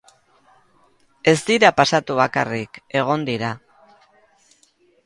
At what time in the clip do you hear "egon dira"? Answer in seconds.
3.03-3.53